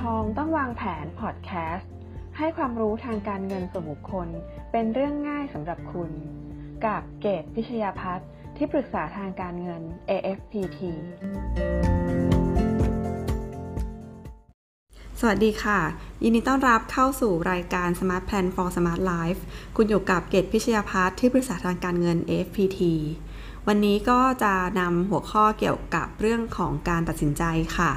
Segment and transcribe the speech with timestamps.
[0.00, 1.90] ทองต้องวางแผนพอดแคสต์
[2.38, 4.28] ให้ความรู้ทางการเงินส่วนบุคคล
[4.72, 6.10] เป็นเรื่องง่ายสำหรับคุณ
[6.84, 10.80] กับเกตพิชยาพัฒน์ที่ปรึกษาทางการเงิน AFPT
[15.20, 15.80] สวัสดีค่ะ
[16.22, 19.40] ยินดีต้อนรับเข้าสู่รายการ Smart Plan for Smart Life
[19.76, 22.80] คุณอยู่กับเกตพิชยาพัฒน์ที่ปรึกษาทางการเงิน AFPT
[23.68, 27.44] วันนี้ก็จะนำหัวข้อเกี่ยวกับเรื่องของการตัดสินใจ
[27.76, 27.90] ค่ะ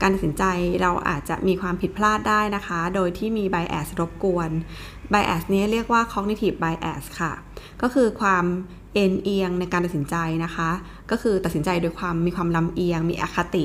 [0.00, 0.44] การตัดสินใจ
[0.82, 4.50] เราอาจจะมีความผิดพลาดได้นะคะ โดยที่มี bias รบกวน
[5.12, 7.32] bias นี้เรียกว่า cognitive bias ค่ะ
[7.82, 8.44] ก็คือความ
[8.94, 10.70] เอ็นเอียงในการตัดสินใจนะคะ
[11.10, 13.64] ก็คือตัดสินใจโดยความมีความลำเอียง มีอคติ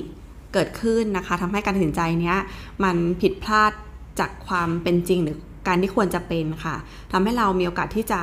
[0.53, 2.37] เกิดขึ้นนะคะทำให้การตัดสินใจเนี้ย
[2.83, 3.71] มันผิดพลาด
[4.19, 5.37] จากความเป็นจริงหรือ
[5.67, 6.75] การที่ควรจะเป็นค่ะ
[7.11, 8.21] ทำให้เรามีโอกาสที่จะ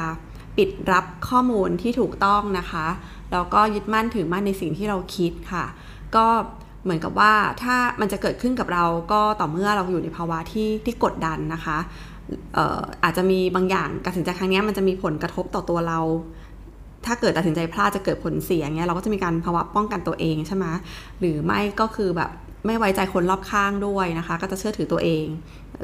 [0.58, 2.86] ปิดรับข้อมูลที่ถูกต้องนะคะ
[3.32, 5.64] แล้วก็ยึดมั่นถือมั่นในสิ่งที่เราคิดค่ะ
[6.16, 6.26] ก็
[6.84, 7.32] เหมือนกับว่า
[7.62, 11.78] ถ้ามันจะเกิดขึ้นกับเราก็ต่อเมื่อเราอยู่ในภาวะที่ที่กดดันนะคะ
[13.04, 16.00] อาจจะมีบางอย่างการตัดสินใจครั้งนี้มันจะมีผลกระทบต่อตัวเรา
[17.06, 20.66] ถ้าเกิดตัดสินใจพลาดจะเกิดผลเสียเงี้ยเราก็จะมีการภาวะป้องกันตัวเองใช่ไหม
[21.20, 22.30] หรือไม่ก็คือแบบ
[22.66, 25.26] ไม่ไว้ใจคนรอบข้างด้วยนะคะ ก็จะเชื่อถือตัวเอง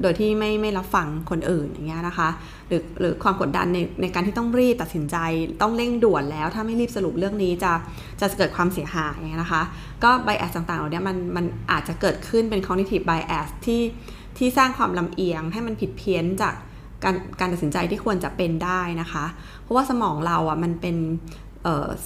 [0.03, 2.29] โดยที่ไม่ไม่รับฟังคนอื่นอย่างเงี้ยนะคะ
[2.69, 5.17] หรือหรือความกดดันในในการที่ต้องรีบตัดสินใจ
[5.63, 7.73] ต้องเร่งด่วนแล้ว ถ้าไม่รีบสรุปเรื่องนี้จะ
[8.21, 9.63] จะเกิดความเสียหายนะคะ
[10.05, 13.83] ก็ไบแอสต่างๆเหล่านี้มันมันอาจจะเกิดขึ้นเป็น cognitive bias ที่
[14.39, 16.55] ที่สร้างความลำเอียงให้มันผิดเพี้ยนจาก
[17.05, 19.25] การการตัดสินใจที่ควรจะเป็นได้นะคะ
[19.63, 20.97] เพราะว่าสมองเราอะมันเป็น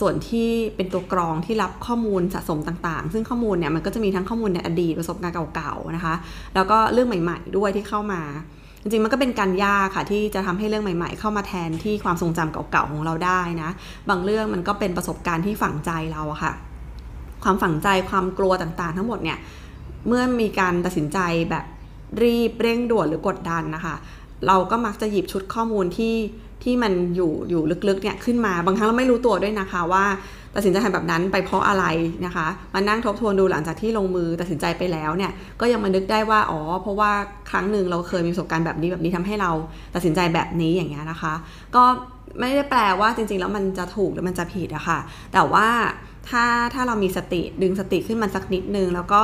[0.00, 6.14] ส่วนที่เป็นตัวกรองที่รับข้อมูลสะสมต่างๆ ซึ่งข้อมูลเนี่ยมันก็จะมีทั้งข้อมูลในอดีตประสบการณ์เก่าๆนะคะ
[6.54, 8.22] แล้วก็เรื่องใหม่ ๆ ด้วยที่เข้ามา
[8.82, 13.70] จริงๆ มันก็เป็นการยากค่ะที่จะทำให้เรื่องใหม่ ๆ เข้ามาแทนที่ความทรงจำเก่าๆของเราได้นะ
[14.08, 16.52] บางเรื่องมันก็เป็นประสบการณ์ที่ฝังใจเราอะค่ะ
[17.44, 19.38] ความฝังใจความกลัวต่างๆ ทั้งหมดเนี่ย
[20.08, 21.18] เมื่อมีการตัดสินใจ
[21.50, 21.64] แบบ
[22.22, 23.94] รีบเร่งด่วนหรือกดดันนะคะ
[24.46, 26.14] เราก็มักจะหยิบชุดข้อมูลที่
[26.62, 30.04] ที่มันอยู่อยู่ลึกๆเนี่ยขึ้นมาบางครั้งเราไม่รู้ตัวด้วยนะคะว่า
[30.54, 31.84] ตัดสินใจทำแบบนั้นไปเพราะอะไร
[32.26, 37.10] นะคะมานั่งทบทวนดูหลังจากที่ลงมือตัดสินใจไปแล้วเนี่ยก็ยังมานึกได้ว่าอ๋อเพราะว่า
[37.50, 39.50] ครั้งหนึ่งเราเคยมีประสบการณ์แบบนี้แบบนี้ทำให้เรา
[39.94, 41.34] ตัดสินใจแบบนี้อย่างเงี้ยนะคะ
[41.74, 41.84] ก็
[42.40, 44.98] ไม่ได้แปลว่าจริงๆ แล้วมันจะถูกหรือมันจะผิดอะคะ่ะ
[45.32, 45.68] แต่ว่า
[46.28, 46.44] ถ้า
[46.74, 49.22] ถ้าเรามีสติดึงสติขึ้นมาสักนิดนึง แล้วก็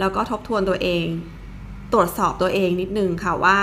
[0.00, 1.04] แล้วก็ทบทวนตัวเอง
[1.92, 3.56] ตรวจสอบตัวเองนิดนึงค่ะว่า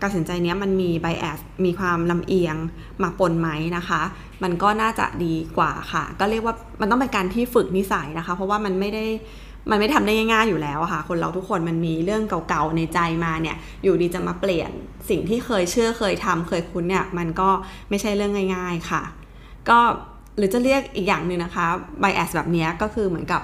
[0.00, 2.56] การตัดสินใจนี้มันมีไบแอสมีความลำเอียง
[3.02, 4.02] มาปนไหมนะคะ
[4.42, 9.04] มันก็น่าจะดีกว่าค่ะ ก็เรียกว่ามันต้องเป็นการที่ฝึกนิสัยนะคะ เพราะว่ามันไม่ได้
[9.70, 14.70] มันไม่ทำได้ง่ายๆอยู่แล้วค่ะ คนเราทุกคนมันมีเรื่องเก่าๆในใจมาเนี่ย อยู่ดีจะมาเปลี่ยน
[15.08, 17.48] สิ่งที่เคยเชื่อเคยทำเคยคุ้นเนี่ย มันก็
[17.88, 19.02] ไม่ใช่เรื่องง่าย ๆค่ะ
[19.68, 19.78] ก็
[20.36, 21.66] หรือจะเรียกอีกอย่างหนึ่งนะคะ
[22.00, 23.40] ไบแอสแบบนี้ก็คือเหมือนกับ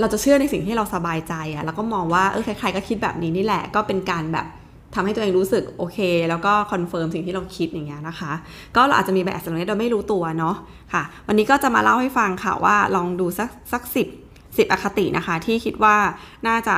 [0.00, 4.46] เราจะเชื่อในสิ่งที่เราสบายใจอะแล้วก็มองว่าเออใครๆก็คิดแบบนี้นี่แหละ ก็เป็นการแบบ
[4.94, 8.32] ทำให้ตัวเองรู้สึกโอเค แล้วก็ confirm สิ่งที่เราคิดอย่างเงี้ยนะคะ
[8.76, 10.56] ก็เราอาจจะมีแบบตรงนี้โดยไม่รู้ตัวเนาะ
[10.92, 14.08] ค่ะ วันนี้ก็จะมาเล่าให้ฟังค่ะว่าลองดูสักสักสิบ
[14.58, 15.96] สิบอคตินะคะ ที่คิดว่า
[16.46, 16.76] น่าจะ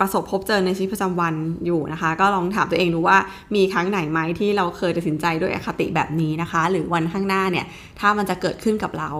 [0.00, 1.34] ประสบพบเจอในชีวิตประจำวัน
[1.66, 3.18] อยู่นะคะ ก็ลองถามตัวเองดูว่า
[3.54, 7.66] มีครั้งไหนไหมที่เราเคยตัดสินใจด้วยอคติแบบนี้นะคะ หรือวันข้างหน้าเนี่ย
[8.00, 9.10] ถ้ามันจะเกิดขึ้นกับเรา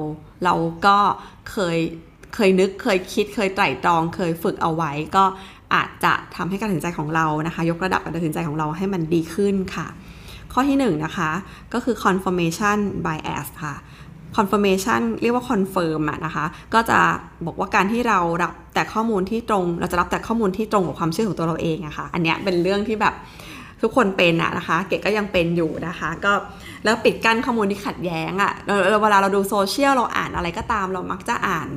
[0.45, 0.55] เรา
[0.87, 0.99] ก็
[1.51, 1.79] เคย
[2.35, 5.25] เคยนึกเคยคิดเคยไตร่ตรอง เคยฝึกเอาไว้ ก็
[5.75, 9.87] อาจจะทำให้การตัดสินใจของเรานะคะ ยกระดับการตัดสินใจของเราให้มันดีขึ้นค่ะ
[10.53, 11.31] ข้อที่1นนะคะ
[11.73, 13.75] ก็คือ confirmation bias ค่ะ
[14.37, 16.45] confirmation เรียกว่า confirm อะนะคะ
[16.75, 16.99] ก็จะ
[17.47, 23.15] บอกว่าการที่เรารับแต่ข้อมูลที่ตรง เราจะรับแต่ข้อมูลที่ตรงกับความเชื่อของตัวเราเองอะคะ่ะ อันนี้เป็นเรื่องที่แบบ
[23.83, 26.33] ทุกคนเป็นอะนะคะ เกดก็ยังเป็นอยู่นะคะ ก็
[26.85, 28.53] แล้วปิดกั้นข้อมูลที่ขัดแย้งอะ
[29.03, 31.69] เวลาเราดูโซเชียลเราอ่านอะไรก็ตามเรามักจะอ่าน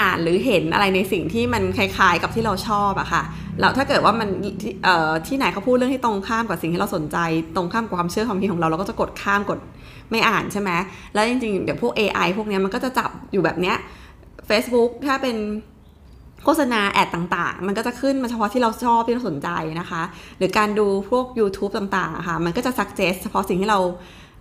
[0.00, 3.22] อ่านหรือเห็นอะไรในสิ่งที่มันคล้ายๆ กับที่เราชอบอะค่ะ
[3.60, 4.28] แล้วถ้าเกิดว่ามัน
[5.26, 7.16] ที่ไหนเขาพูดเรื่องที่ตรงข้ามกับสิ่งที่เราสนใจ
[7.56, 9.58] ตรงข้ามกับความเชื่อความคิดของเราเราก็จะกดข้ามกด
[10.10, 10.70] ไม่อ่านใช่ไหม
[11.14, 13.76] แล้วจริงๆเดี๋ยวพวก AI พวกนี้มันก็จะจับอยู่แบบเนี้ย
[14.48, 15.36] Facebook ถ้าเป็น
[16.44, 19.48] โฆษณาแอดต่างๆ มันก็จะขึ้นมาเฉพาะที่เราชอบที่เราสนใจ
[19.80, 20.02] นะคะ
[20.38, 23.78] หรือการดูพวก YouTube ต่างๆค่ะ มันก็จะ suggest เฉพาะสิ่งที่เรา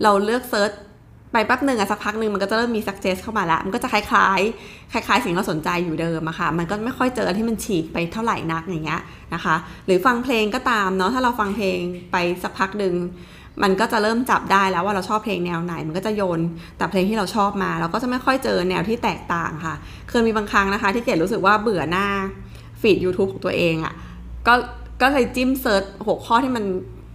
[0.03, 0.71] เราเลือกเซิร์ช
[1.35, 9.01] ไปแป๊บหนึ่งอะสักพักหนึ่งมันก็จะเริ่มมี success เข้ามาแล้วมันก็จะคล้ายๆ คล้าย ๆ สิ่งเราสนใจอยู่เดิมอะค่ะ มันก็ไม่ค่อยเจอที่มันฉีกไปเท่าไหร่นักอย่างเงี้ย
[9.33, 9.55] นะคะ
[9.85, 11.79] หรือฟังเพลงก็ตามเนาะถ้าเราฟังเพลง
[12.11, 12.93] ไปสักพักหนึ่ง
[13.63, 16.39] มันก็จะเริ่มจับได้แล้วว่าเราชอบเพลงแนวไหน มันก็จะโยน
[16.77, 19.75] แต่เพลงที่เราชอบมา เราก็จะไม่ค่อยเจอแนวที่แตกต่างค่ะ
[20.09, 22.07] เคยมีบางครั้งนะคะ ที่เกดรู้สึกว่าเบื่อหน้า
[22.81, 23.93] ฟีด YouTube ของตัวเองอะ
[24.47, 24.53] ก็
[25.01, 26.63] ก็เลยจิ้มเซิร์ชหกข้อที่มัน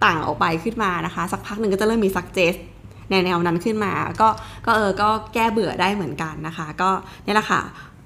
[0.04, 2.69] ต่างออกไปขึ้นมานะคะ สักพักหนึ่งก็จะเริ่มมี suggest ใน
[3.10, 4.28] แนวนั้นขึ้นมา ก็
[4.66, 6.90] ก็เออก็แก้เบื่อได้เหมือนกันนะคะ ก็
[7.26, 7.62] นี่แหละค่ะ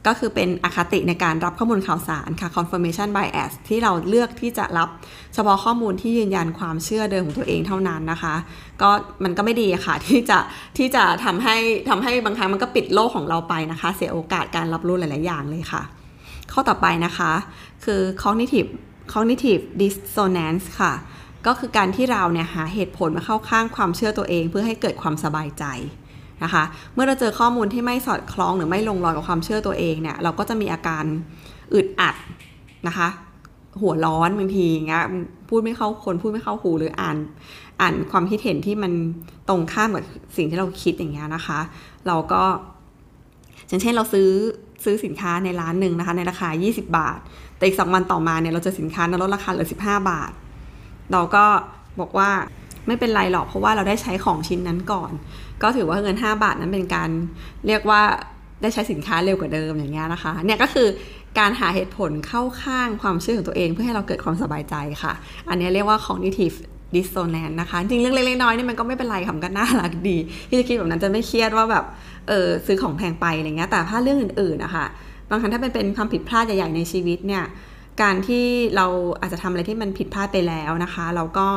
[0.09, 4.89] ก็คือเป็นอคติในการรับข้อมูลข่าวสารค่ะ confirmation bias ที่เราเลือกที่จะรับ
[5.35, 8.35] เฉพาะข้อมูลที่ยืนยันความเชื่อเดิมของตัวเองเท่านั้นนะคะ
[8.83, 8.91] ก็
[9.25, 10.39] มันก็ไม่ดีค่ะที่จะ
[10.79, 11.57] ที่จะทำให้
[11.89, 15.83] ทำให้บางครั้งมันก็ปิดโลกของเราไปนะคะ เสียโอกาสการรับรู้หลาย ๆ อย่างเลยค่ะ
[16.53, 17.33] ข้อต่อไปนะคะ
[17.85, 18.71] คือ cognitive
[19.13, 20.93] cognitive dissonance ค่ะ
[21.47, 25.65] ก็คือการที่เราเนี่ยหาเหตุผลมาเข้าข้างความเชื่อตัวเอง เพื่อให้เกิดความสบายใจ
[26.45, 26.63] นะคะ
[26.95, 31.05] เมื่อเราเจอข้อมูลที่ไม่สอดคล้องหรือไม่ลงรอยกับความเชื่อตัวเองเนี่ยเราก็จะมีอาการ
[31.75, 32.15] อึดอัด
[32.87, 33.09] นะคะ
[33.81, 35.05] หัวร้อนบางทีเงี้ย
[35.49, 37.17] พูดไม่เข้าคนพูดไม่เข้าหูหรืออ่าน
[37.81, 38.93] อ่านความคิดเห็นที่มัน
[39.49, 40.05] ตรงข้ามกับ
[40.37, 41.59] สิ่งที่เราคิดอย่างเงี้ยนะคะ
[42.07, 42.43] เราก็
[43.69, 44.31] อย่างเช่นเราซื้อ
[44.85, 47.19] ซื้อสินค้าในร้านหนึ่งนะคะในราคา 20 บาท
[47.57, 50.33] แต่อีกสองวันต่อมาเนี่ยเราจอสินค้านั้นลดราคาเหลือ 15 บาท
[51.13, 51.45] เราก็
[52.01, 52.31] บอกว่า
[52.87, 55.13] ไม่เป็นไรหรอกเพราะว่าเราได้ใช้ของชิ้นนั้นก่อน
[55.63, 57.11] ก็ถือว่าเงิน 5 บาทนั้นเป็นการ
[57.67, 58.03] เรียกว่า
[58.63, 60.89] ได้ใช้สินค้าเร็วกว่าเดิมอย่างเงี้ยนะคะเนี่ยก็คือ
[61.39, 65.13] การหาเหตุผลเข้าข้างความเชื่อของตัวเองเพื่อให้เราเกิดความสบายใจค่ะ
[65.49, 66.57] อันนี้เรียกว่า cognitive
[66.95, 70.17] dissonance นะคะ จริงเรื่องเล็กๆน้อยๆนี่มันก็ไม่เป็นไรค่ะมันก็น่ารักดี
[70.49, 71.85] ที่จะคิดแบบนั้นจะไม่เครียดว่าแบบ
[72.29, 74.87] เออซื้อของแพงไปอะไรเงี้ยแต่ถ้าเรื่องอื่นๆนะคะ
[75.31, 77.45] บางครั้งถ้าเป็นเป็นความผิดพลาดใหญ่ๆในชีวิตเนี่ย
[78.03, 78.47] การที่
[78.77, 78.87] เรา
[79.21, 81.49] อาจจะทำอะไรที่มันผิดพลาดไปแล้วนะคะ เราก็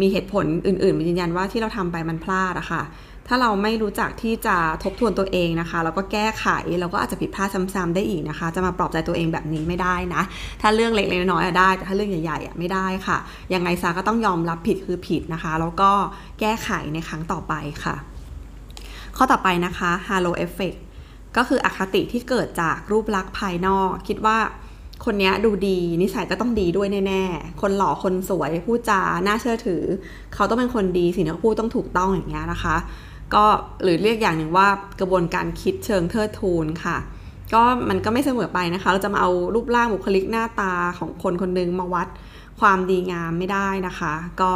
[0.00, 2.82] มีเหตุผลอื่นๆมายืนยันว่าที่เราทำไปมันพลาดอะคะ่ะ
[3.28, 6.46] ถ้าเราไม่รู้จักที่จะทบทวนตัวเองนะคะ แล้วก็แก้ไข
[6.80, 10.22] เราก็อาจจะผิดพลาดซ้ำๆได้อีกนะคะ จะมาปลอบใจตัวเองแบบนี้ไม่ได้นะ
[10.60, 13.18] ถ้าเรื่องเล็กๆน้อยๆได้ แต่ถ้าเรื่องใหญ่ๆไม่ได้ค่ะ
[13.54, 15.90] ยังไงซาก็ต้องยอมรับผิดคือผิดนะคะ แล้วก็
[16.40, 17.96] แก้ไขในครั้งต่อไปค่ะ
[19.16, 20.78] ข้อต่อไปนะคะ halo effect
[21.36, 24.38] ก็คืออคติที่เกิดจากรูปลักษณ์ภายนอก คิดว่า
[25.04, 29.82] คนนี้ดูดีนิสัยก็ต้องดีด้วยแน่ๆ คนหล่อคนสวยพูดจาน่าเชื่อถือ
[30.34, 32.76] เขาต้องเป็นคนดีสิ่งที่เขาพูดต้องถูกต้องอย่างเงี้ยนะคะ
[33.34, 33.44] ก็
[33.82, 34.68] หรือเรียกอย่างหนึ่งว่า
[35.00, 36.96] กระบวนการคิดเชิงเทิดทูนค่ะ
[37.54, 42.08] ก็มันก็ไม่เสมอไปนะคะ เราจะมาเอารูปร่างบุคลิกหน้าตาของคนคนนึงมาวัด
[42.60, 44.52] ความดีงามไม่ได้นะคะ ก็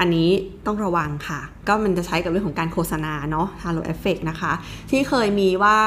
[0.00, 0.30] อันนี้
[0.66, 4.52] ต้องระวังค่ะ ก็มันจะใช้กับเรื่องของการโฆษณาเนาะ halo effect นะคะ
[4.90, 5.78] ที่เคยมีว่า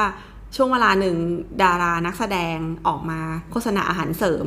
[0.56, 1.16] ช่วงเวลาหนึ่ง
[1.62, 2.56] ดารานักแสดง
[2.86, 3.20] ออกมา
[3.50, 4.44] โฆษณาอาหารเสริม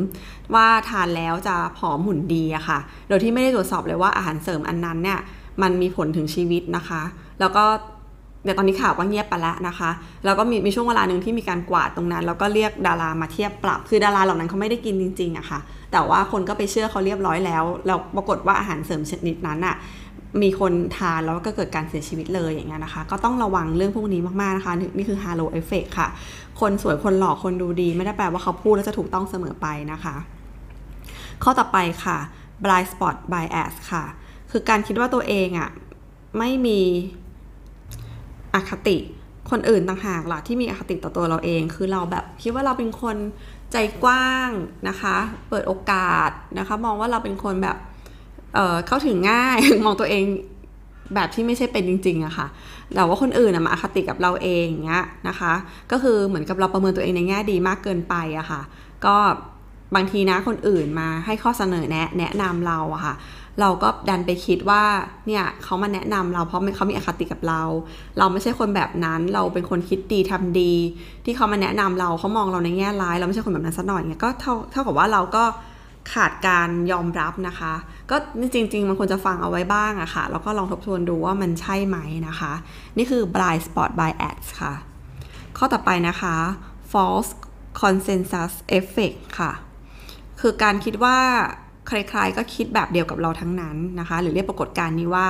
[0.56, 5.19] ว่าทานแล้วจะผอมหุ่นดีอะค่ะ โดยที่ไม่ได้ตรวจสอบเลยว่าอาหารเสริมอันนั้นเนี่ย
[5.62, 7.01] มันมีผลถึงชีวิตนะคะ
[7.39, 7.63] แล้วก็
[8.44, 9.89] เดี๋ยวตอนนี้ข่าวก็เงียบไปแล้วนะคะ
[10.25, 15.59] แล้วก็มีมีช่วงเวลาหนึ่งที่มีการกวาดตรงนั้น แล้วก็เรียกดารามาเทียบปรับ คือดาราเหล่านั้นเขาไม่ได้กินจริงๆอะค่ะ
[15.92, 19.75] แต่ว่าคนก็ไปเชื่อเขาเรียบร้อยแล้ว แล้วปรากฏว่าอาหารเสริมชนิดนั้นอะ
[20.41, 26.07] มีคนทานแล้วก็เกิดการเสียชีวิตเลยอย่างเงี้ยนะคะ ก็ต้องระวังเรื่องพวกนี้มาก ๆ นะคะ นี่คือ halo effect ค่ะ
[26.59, 30.15] คนสวยคนหล่อคนดูดี ไม่ได้แปลว่าเขาพูดแล้วจะถูกต้องเสมอไปนะคะ
[31.44, 32.18] ข้อต่อไปค่ะ
[32.63, 34.03] blind spot bias ค่ะ
[34.51, 35.69] คือการคิดว่าตัวเองอะ่ะ
[36.38, 36.80] ไม่มี
[38.56, 38.97] อคติ
[39.51, 43.18] คนอื่นต่างหากล่ะที่มีอคติต่อตัวเราเอง คือเราแบบคิดว่าเราเป็นคน
[43.71, 44.50] ใจกว้าง
[44.88, 45.15] นะคะ
[45.50, 47.77] เปิดโอกาสนะคะ มองว่าเราเป็นคนแบบ
[48.53, 50.23] เเข้าถึงง่าย มองตัวเอง
[51.15, 52.47] แบบที่ไม่ใช่เป็นจริงๆอะค่ะ
[52.95, 55.53] แต่ว่าคนอื่นมาอคติกับเราเองเงี้ยนะคะ
[55.91, 58.61] ก็คือเหมือนกับเราประเมินตัวเองในแง่ดีมากเกินไปอะค่ะ
[59.05, 59.15] ก็
[59.95, 63.15] บางทีนะคนอื่นมาให้ข้อเสนอแนะแนะนำเราอะค่ะ
[63.61, 64.83] เราก็ดันไปคิดว่า
[65.27, 67.61] เนี่ยเขามาแนะนำเราเพราะเขามีอคติกับเรา
[68.17, 70.73] เราไม่ใช่คนแบบนั้นเราเป็นคนคิดดีทำดี
[71.25, 75.44] ที่เขามาแนะนำเราเขามองเราในแง่ร้าย เราไม่ใช่คนแบบนั้นซะหน่อยเงี้ยก็เท่าเท่ากับว่าเราก็
[76.14, 77.73] ขาดการยอมรับนะคะ
[78.11, 78.16] ก็
[78.54, 81.97] จริง ๆ มันควรจะฟังเอาไว้บ้างอะค่ะ แล้วก็ลองทบทวนดูว่ามันใช่ไหม
[82.28, 82.54] นะคะ
[82.97, 84.73] นี่คือ blind spot bias ค่ะ
[85.57, 86.35] ข้อต่อไปนะคะ
[86.92, 87.31] false
[87.81, 89.52] consensus effect ค่ะ
[90.42, 91.18] คือการคิดว่า
[91.87, 95.28] ใครๆก็คิดแบบเดียวกับเราทั้งนั้นนะคะ หรือเรียกปรากฏการณ์นี้ว่า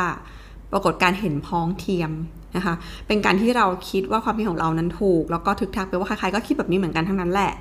[0.73, 2.11] ปรากฏการเห็นพ้องเทียม
[2.55, 2.73] นะคะ
[3.07, 7.51] เป็นการที่เราคิดว่าความคิดของเรานั้นถูก แล้วก็ทึกทักไปว่าใครๆก็คิดแบบนี้เหมือนกันทั้งนั้นแหละ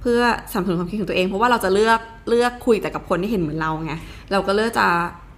[0.00, 3.94] เพื่อสนับสนุนความคิดของตัวเอง เพราะว่าเราจะเลือกเลือกคุยแต่กับคนที่เห็นเหมือนเราไง
[4.32, 4.86] เราก็เลือกจะ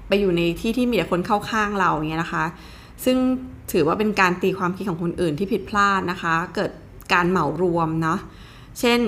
[0.08, 2.44] ไปอยู่ในที่ที่มีแต่คนเข้าข้างเราอย่างเงี้ยนะคะ
[3.04, 3.16] ซึ่ง
[3.72, 6.70] ถือว่าเป็นการตีความคิดของคนอื่นที่ผิดพลาดนะคะ เกิด
[7.12, 8.18] การเหมารวมเนาะ
[8.80, 9.00] เช่น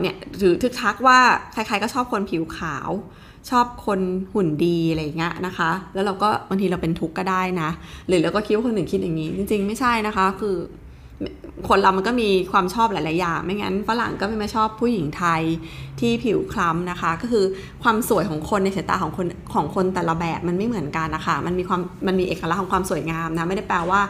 [0.00, 1.18] เนี่ยถือทึกทักว่า
[1.52, 2.90] ใครๆก็ชอบคนผิวขาว
[3.50, 4.00] ชอบคน
[4.32, 7.70] หุ่นดีอะไรเงี้ยนะคะ แล้วเราก็บางทีเราเป็นทุกข์ก็ได้นะ
[8.08, 10.56] หรือเราก็คิดว่าคนอื่นคิดอย่างนี้ จริงๆ ไม่ใช่นะคะ คือ
[11.68, 15.42] คนเรามันก็มีความชอบหลาย ๆ อย่าง ไม่งั้นฝรั่งก็ไม่มาชอบผู้หญิงไทย
[16.00, 17.44] ที่ผิวคล้ำนะคะ ก็คือ
[17.82, 24.00] ความสวยของคนในสายตาของคนของคนแต่ละแบบมันไม่เหมือนกันนะคะ มันมีความมันมีเอกลักษณ์ของความสวยงามนะ ไม่ได้แปลว่า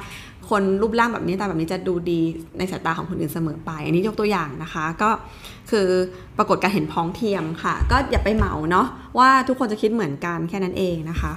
[0.51, 2.21] คนรูปร่างแบบนี้ตาแบบนี้จะดูดี
[2.59, 5.11] ในสายตาของคนอื่นเสมอไป อันนี้ยกตัวอย่างนะคะ ก็
[5.71, 5.87] คือ
[6.39, 8.87] ปรากฏการเห็นพ้องเทียมค่ะ ก็อย่าไปเหมาเนาะ
[9.19, 11.33] ว่าทุกคนจะคิดเหมือนกันแค่นั้นเองนะคะ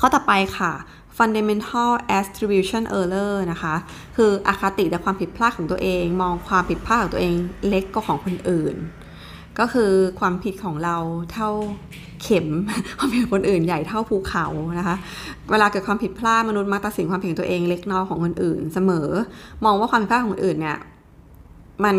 [0.00, 0.72] ข้อต่อไปค่ะ
[1.18, 3.74] fundamental attribution error นะคะ
[4.16, 7.34] คืออคติแต่ความผิดพลาดของตัวเอง มองความผิดพลาดของตัวเอง
[7.68, 8.76] เล็กกว่าของคนอื่น
[9.58, 10.96] ก็คือความผิดของเรา
[11.32, 11.50] เท่า
[12.22, 12.48] เข็ม
[12.98, 14.46] ความผิดคนอื่นใหญ่เท่าภูเขา
[14.78, 14.96] นะคะ
[15.50, 19.08] เวลาเกิดความผิดพลาดมนุษย์มักตัดสินความผิดของตัวเองเล็กน้อยของคนอื่น เสมอ
[19.64, 20.78] มองว่าความผิดพลาดของคนอื่นเนี่ย
[21.84, 21.96] มัน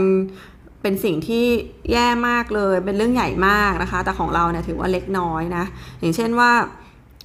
[0.81, 1.45] เป็นสิ่งที่
[1.91, 5.65] แย่มากเลย เป็นเรื่องใหญ่มากนะคะ แต่ของเราเนี่ยถือว่าเล็กน้อยนะ
[5.99, 6.51] อย่างเช่นว่า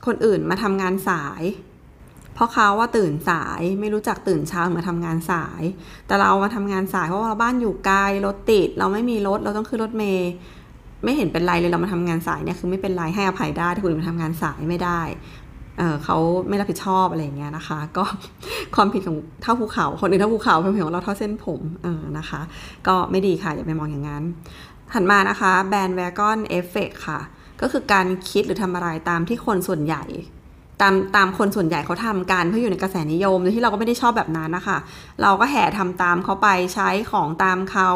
[0.07, 1.43] คนอื่นมาทำงานสาย
[2.39, 5.63] เพราะเขาว่าตื่นสายไม่รู้จักตื่นเช้ามาทำงานสาย
[6.07, 10.31] แต่เรามาทำงานสายเพราะว่าเราบ้านอยู่ไกลรถติด เราไม่มีรถเราต้องขึ้นรถเมย์
[11.05, 15.01] ไม่เห็นเป็นไรเลยเรามาทำงานสายเนี่ยคือไม่เป็นไรให้อภัยได้ถ้าคุณมาทำงานสายไม่ได้
[15.79, 16.17] เเขา
[16.49, 18.05] ไม่รับผิดชอบอะไรอย่างเงี้ยนะคะ ก็
[18.75, 22.41] ความผิดของเท่าภูเขา คนอื่นเท่าภูเขาความผิดของเราเท่าเส้นผมเออนะคะ
[22.87, 24.23] ก็ไม่ดีค่ะอย่าไปมองอย่างนั้น
[24.93, 27.21] ถัดมานะคะแบรนด์แวกอนเอฟเฟกค่ะ
[27.61, 30.05] ก็คือการคิดหรือทำอะไรตามที่คนส่วนใหญ่
[30.81, 34.79] ตามตามคนส่วนใหญ่เขาทำกันเพื่ออยู่ในกระแสนิยมโดยที่เราก็ไม่ได้ชอบแบบนั้นนะคะ
[35.23, 37.91] เราก็แห่ทำตามเขาไปใช้ของตามเขา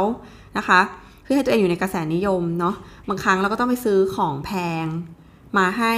[0.59, 0.81] นะคะ
[1.23, 2.75] เพื่อให้ตัวเองอยู่ในกระแสนิยมเนาะ
[3.09, 4.51] บางครั้งเราก็ต้องไปซื้อของแพ
[4.85, 4.87] ง
[5.59, 5.93] มาให้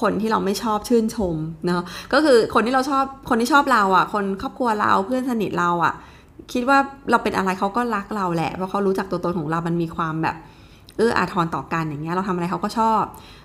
[0.00, 1.82] คนที่เราไม่ชอบชื่นชมเนาะ
[2.12, 5.94] ก็คือคนที่เราชอบคนที่ชอบเราอะ่ะ คนครอบครัวเราเพื่อนสนิทเราอะ่ะ
[6.52, 6.78] คิดว่า
[7.10, 10.36] เราเป็นอะไรเขาก็รักเราแหละเพราะเขารู้จักตัวตนของเรา มันมีความแบบ
[10.96, 13.02] เอออาทรต่อกันอย่างเงี้ยเราทำอะไรเขาก็ชอบ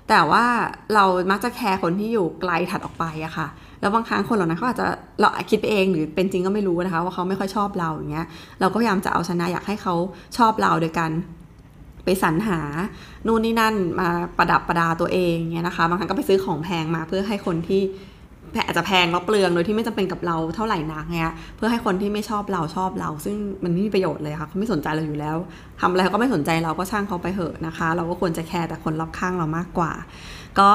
[0.10, 0.46] แต่ว่า
[0.94, 3.48] เรามักจะแคร์คนที่อยู่ไกลถัดออกไปอะค่ะ
[3.82, 4.88] แล้วบางครั้งคนเหล่านั้นเขาอาจจะ
[5.20, 8.28] เราคิดไปเองหรือเป็นจริงก็ไม่รู้นะคะ ว่าเขาไม่ค่อยชอบเราอย่างเงี้ย
[8.60, 9.96] เราก็พยายามจะเอาชนะอยากให้เขา
[10.38, 11.12] ชอบเราโดยการ
[12.04, 12.60] ไปสรรหา
[13.28, 17.82] นู่นนี่นั่นมาประดับประดาตัวเองเงี้ยนะคะ บางครั้งก็ไปซื้อของแพงมาเพื่อให้คนที่
[18.66, 25.38] อาจจะแพงแล้วเปลืองโดยที่ไม่จำเป็นกับเราเท่าไหร่นักเงี้ยเพื่อให้คนที่ไม่ชอบเราชอบเรา ซึ่งมันไม่มีประโยชน์เลยค่ะเขาไม่สนใจเราอยู่แล้ว
[25.82, 29.92] ทำอะไรเขาก็ไม่สนใจเราก็ช่างเขาไปเหอะนะคะ เราก็ควรจะแคร์แต่คนรอบข้างเรามากกว่า
[30.60, 30.70] ก็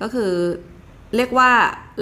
[0.00, 0.32] ก็คือ
[1.16, 1.50] เรียกว่า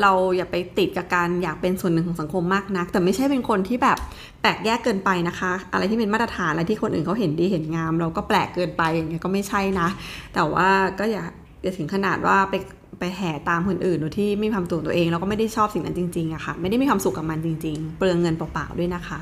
[0.03, 3.99] เราอย่าไปติดกับการอยากเป็นส่วนหนึ่งของสังคมมากนัก แต่ไม่ใช่เป็นคนที่แบบ
[4.41, 9.89] แปลกแยกเกินไปนะคะ อะไรที่เป็นมาตรฐานอะไรที่คนอื่นเขาเห็นดีเห็นงาม เราก็แปลกเกินไปอย่างเงี้ยก็ไม่ใช่นะ
[10.35, 10.69] แต่ว่า
[10.99, 11.25] ก็อย่า
[11.63, 12.55] อย่าถึงขนาดว่าไป
[12.99, 19.21] ไปแห่ตามคนอื่นโดยที่ไม่มีความตัวตัวเองแล้วก็ไม่ได้ชอบสิ่งนั้นจริงๆอะค่ะ ไม่ได้มีความสุขกับมันจริง ๆ เปลืองเงินเปล่าๆด้วยนะคะ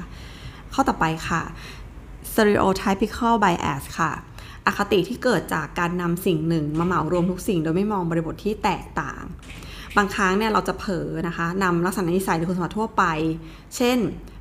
[0.73, 1.43] ข้อต่อไปค่ะ
[2.31, 4.13] stereotypical bias ค่ะ
[4.67, 9.23] อคติที่เกิดจากการนำสิ่งหนึ่งมาเหมารวมทุกสิ่ง โดยไม่มองบริบทที่แตกต่าง
[9.97, 13.05] บางครั้งเนี่ยเราจะเผลอนะคะนำลักษณะนิสัยหรือคุณสมบัติทั่วไป
[13.77, 13.99] เช่น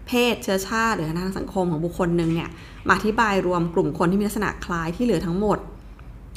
[0.08, 2.50] เพศ เชื้อชาติ หรือทางสังคมของบุคคลหนึ่งเนี่ย
[2.88, 5.58] มาอธิบายรวมกลุ่มคนที่มีลักษณะคล้ายที่เหลือทั้งหมด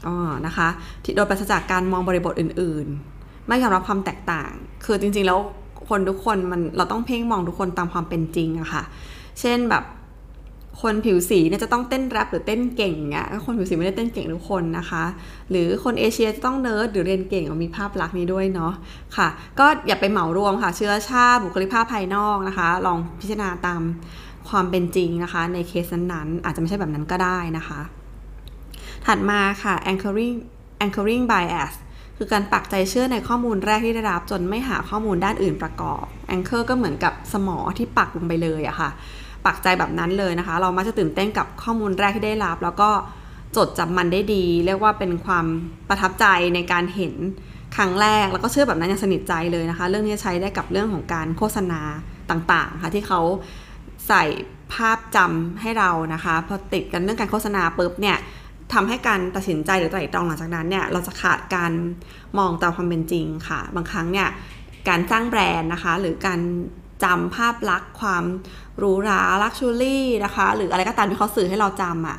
[0.07, 0.69] อ๋อนะคะ
[1.17, 2.87] โดยปราศจากการมองบริบทอื่น
[3.19, 4.53] ๆ ไม่ยอมรับความแตกต่าง
[4.85, 5.39] คือจริง ๆ แล้ว
[5.89, 8.83] คนทุกคนมันเราต้องเพ่งมองทุกคนตามความเป็นจริงอะคะ่ะ
[9.41, 9.85] เช่นแบบ
[10.83, 15.05] คนผิวสีเนี่ยจะต้องเต้นแรปหรือเต้นเก่งเงี้ยคนผิวสีไม่ได้เต้นเก่งทุกคนนะคะ
[15.51, 18.73] หรือคนเอเชียจะต้องเนิร์ดหรือเรียนเก่งมีภาพลักษณ์นี้ด้วยเนาะ
[19.17, 19.29] ค่ะ
[19.59, 23.83] ก็อย่าไปเหมารวมค่ะ เชื้อชาติบุคลิกภาพภายนอกนะคะ ลองพิจารณาตาม
[24.49, 27.81] ความเป็นจริงนะคะ ในเคสนั้นๆอาจจะไม่ใช่แบบนั้นก็ได้นะคะ
[29.07, 30.37] ถัดมาค่ะ anchoring
[30.85, 31.75] anchoring bias
[32.17, 38.91] คือการปักใจเชื่อในข้อมูลแรกที่ได้รับจนไม่หาข้อมูลด้านอื่นประกอบ anchor ก็เหมือนกับสมอที่ปักลงไปเลยอะค่ะ
[39.47, 42.91] ปักใจแบบนั้นเลยนะคะ เรามักจะตื่นเต้นกับข้อมูลแรกที่ได้รับ แล้วก็
[43.57, 45.47] จดจำมันได้ดี เรียกว่าเป็นความ
[45.89, 47.15] ประทับใจในการเห็น
[47.77, 51.81] ครั้งแรกแล้วก็เชื่อแบบนั้นอย่างสนิทใจเลยนะคะ เรื่องนี้ใช้ได้กับเรื่องของการโฆษณา
[52.31, 53.21] ต่างๆค่ะที่เขา
[54.09, 54.25] ใส่
[54.73, 58.17] ภาพจำให้เรานะคะ พอติดกันเรื่องการโฆษณาปุ๊บเนี่ย
[58.73, 61.73] ทำให้การตัดสินใจหรือไตร่ตรองหลังจากนั้นเนี่ยเราจะขาดการ
[62.39, 64.29] มองตามความเป็นจริงค่ะ บางครั้งเนี่ย
[64.89, 66.41] การสร้างแบรนด์นะคะ หรือการ
[67.05, 68.25] จำภาพลักษณ์ความ
[68.79, 72.17] หรูหราลักชูรี่นะคะ หรืออะไรก็ตามที่เขาสื่อให้เราจำอะ่ะ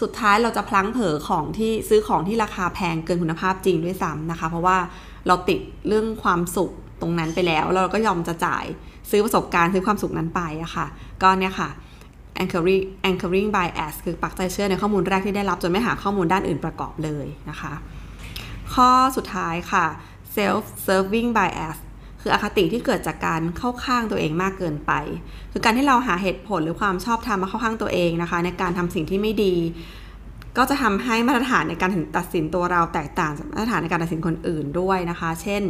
[0.00, 4.78] สุดท้ายเราจะพลั้งเผลอของที่ซื้อของที่ราคาแพงเกินคุณภาพจริงด้วยซ้ำนะคะ เพราะว่า
[5.26, 8.64] เราติดเรื่องความสุขตรงนั้นไปแล้ว เราก็ยอมจะจ่าย
[9.10, 10.86] ซื้อประสบการณ์ซื้อความสุขนั้นไปอะคะ่ะ
[11.22, 11.68] ก็เนี่ยค่ะ
[12.40, 17.72] anchoring anchoring bias คือปักใจเชื่อในข้อมูลแรกที่ได้รับจนไม่หาข้อมูลด้านอื่นประกอบเลยนะคะ
[18.74, 19.86] ข้อสุดท้ายค่ะ
[20.36, 21.78] self serving bias
[22.20, 24.92] คืออคติที่เกิดจากการเข้าข้างตัวเองมากเกินไป
[25.52, 29.54] คือการที่เราหาเหตุผลหรือความชอบธรรมมาเข้าข้างตัวเองนะคะ ในการทำสิ่งที่ไม่ดี
[30.58, 35.62] ก็จะทำให้มาตรฐานในการตัดสินตัวเราแตกต่างจากมาตรฐานในการตัดสินคนอื่นด้วยนะคะ เช่น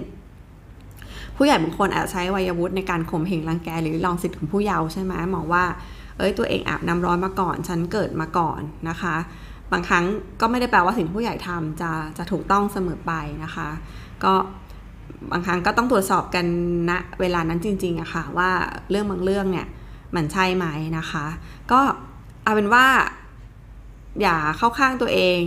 [1.36, 5.64] ผู้ใหญ่บางคนอาจจะใช้วัยวุฒิในการข่มเหงรังแกหรือลองสิทธิ์ของผู้เยาว์ใช่ไหมมองว่า
[6.18, 9.16] เอ้ยตัวเองอาบน้ำร้อนมาก่อน ฉันเกิดมาก่อนนะคะ
[9.72, 10.04] บางครั้ง
[10.40, 13.12] ก็ไม่ได้แปลว่าสิ่งผู้ใหญ่ทำจะจะถูกต้องเสมอไป
[13.44, 13.68] นะคะ
[14.24, 14.32] ก็
[15.32, 16.46] บางครั้งก็ต้องตรวจสอบกัน
[16.90, 18.50] ณนะเวลานั้นจริงๆอะค่ะว่า
[18.90, 19.66] เรื่องบางเรื่องเนี่ย
[20.14, 20.66] มันใช่ไหม
[20.98, 21.26] นะคะ
[21.72, 21.80] ก็
[22.44, 22.86] เอาเป็นว่า
[24.20, 25.40] อย่าเข้าข้างตัวเอง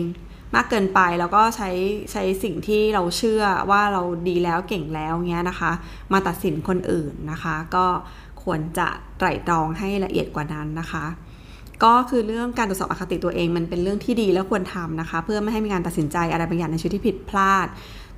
[0.55, 1.69] มากเกินไปแล้วก็ใช้
[2.11, 5.71] ใช้สิ่งที่เราเชื่อว่าเราดีแล้วเก่งแล้วเงี้ยนะคะ
[6.13, 7.85] มาตัดสินคนอื่นนะคะ ก็
[8.45, 8.87] ควรจะ
[9.17, 11.05] ไตร่ตรองให้ละเอียดกว่านั้นนะคะ
[11.83, 17.67] ก็คือเรื่องการตรวจสอบอคติตัวเองมันเป็นเรื่องที่ดีแล้วควรทำนะคะ เพื่อไม่ให้มีการตัดสินใจอะไรบางอย่างในชีวิตที่ผิดพลาด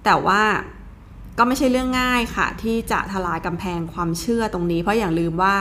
[0.05, 0.41] แต่ว่า
[1.37, 5.55] ก็ไม่ใช่เรื่องง่ายค่ะ ที่จะทลายกำแพงความเชื่อตรงนี้ เพราะอย่าลืมว่า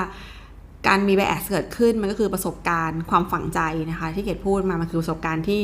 [0.86, 5.62] การมีไบแอสเกิดขึ้นมันก็คือประสบการณ์ความฝังใจนะคะ ที่เกดพูดมามันคือประสบการณ์ที่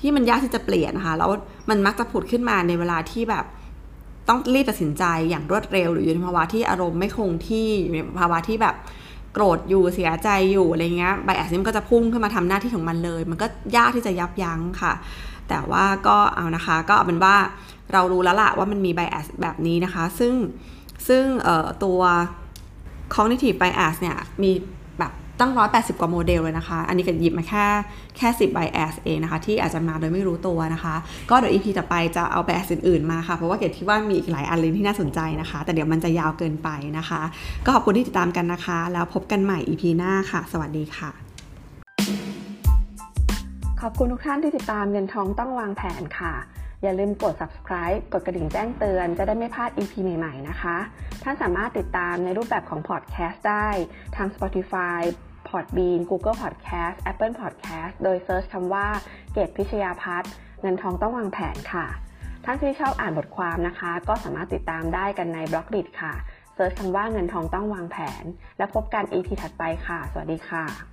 [0.00, 1.30] ที่มันยากที่จะเปลี่ยนนะคะแล้ว
[1.70, 3.44] มันมักจะผุดขึ้นมาในเวลาที่แบบ
[4.28, 8.74] ต้องรีบตัดสินใจอย่างรวดเร็ว หรืออยู่ในภาวะที่อารมณ์ไม่คงที่อยู่ในภาวะที่แบบ
[9.32, 14.92] โกรธอยู่เสียใจอยู่อะไรเงี้ยไบแอสนี่มันก็จะพุ่งขึ้นมาทำหน้าที่ของมันเลย มันก็ยากที่จะยับยั้งค่ะ
[15.48, 17.36] แต่ว่าก็เอานะคะก็เอาเป็นว่า
[17.92, 20.34] เรารู้แล้วล่ะว่ามันมีไบแอสแบบนี้นะคะ ซึ่ง
[21.08, 21.24] ซึ่ง
[21.84, 22.00] ตัว
[23.14, 24.50] cognitive bias เนี่ยมี
[25.42, 27.64] ตั้ง 180 กว่าโมเดลเลยนะคะ อันนี้ก็หยิบมาแค่
[28.16, 30.94] แค่ 10 bias เองนะคะ ที่อาจจะมาโดยไม่รู้ตัวนะคะ
[31.30, 36.68] ก็เดี๋ยว EP ต่อไปจะเอา bias อื่นๆมาค่ะ เพราะว่าเกดคิดว่ามีอีกหลายอันเลยที่น่าสนใจนะคะ แต่เดี๋ยวมันจะยาวเกินไป
[36.98, 37.22] นะคะ
[37.64, 41.10] ก็ขอบคุณที่ติดตามกันนะคะ แล้วพบกันใหม่ EP หน้าค่ะ สวัสดีค่ะ
[43.80, 46.34] ขอบคุณทุกท่านที่ติดตามเงินทองต้องวางแผนค่ะ
[46.82, 50.76] อย่าลืมกด subscribe กดกระดิ่งแจ้งเตือนจะได้ไม่พลาด EP ใหม่ ๆ นะคะ
[51.22, 53.68] ท่านสามารถติดตามในรูปแบบของ podcast ได้
[54.16, 55.00] ทาง Spotify
[55.52, 58.86] Podbean Google Podcast Apple Podcast โดย search คำว่า
[59.32, 60.30] เกตพิชยาพัฒน์
[60.60, 61.86] เงินทองต้องวางแผนค่ะ
[62.44, 66.14] ท่านที่ชอบอ่านบทความนะคะ ก็สามารถติดตามได้กันใน Blockdit ค่ะ
[66.54, 68.24] search คำว่าเงินทองต้องวางแผน
[68.58, 70.91] และพบกัน EP ถัดไปค่ะ สวัสดีค่ะ